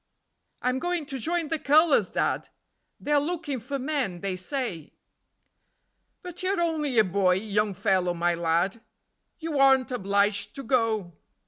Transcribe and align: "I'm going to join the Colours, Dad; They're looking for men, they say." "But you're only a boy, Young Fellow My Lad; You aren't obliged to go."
"I'm 0.63 0.79
going 0.79 1.05
to 1.05 1.19
join 1.19 1.49
the 1.49 1.59
Colours, 1.59 2.09
Dad; 2.09 2.49
They're 2.99 3.19
looking 3.19 3.59
for 3.59 3.77
men, 3.77 4.21
they 4.21 4.35
say." 4.35 4.93
"But 6.23 6.41
you're 6.41 6.59
only 6.59 6.97
a 6.97 7.03
boy, 7.03 7.35
Young 7.35 7.75
Fellow 7.75 8.15
My 8.15 8.33
Lad; 8.33 8.81
You 9.37 9.59
aren't 9.59 9.91
obliged 9.91 10.55
to 10.55 10.63
go." 10.63 11.13